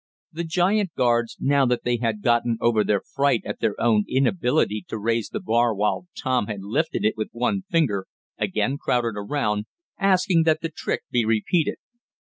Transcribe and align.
The 0.31 0.43
giant 0.43 0.95
guards, 0.95 1.37
now 1.39 1.67
that 1.67 1.83
they 1.83 1.97
had 1.97 2.23
gotten 2.23 2.57
over 2.59 2.83
their 2.83 3.01
fright 3.01 3.43
at 3.45 3.59
their 3.59 3.79
own 3.79 4.03
inability 4.09 4.83
to 4.87 4.97
raise 4.97 5.29
the 5.29 5.39
bar 5.39 5.75
while 5.75 6.07
Tom 6.19 6.47
had 6.47 6.63
lifted 6.63 7.05
it 7.05 7.13
with 7.15 7.29
one 7.33 7.65
finger, 7.69 8.07
again 8.35 8.79
crowded 8.79 9.13
around, 9.15 9.65
asking 9.99 10.41
that 10.45 10.61
the 10.61 10.73
trick 10.75 11.03
be 11.11 11.23
repeated. 11.23 11.75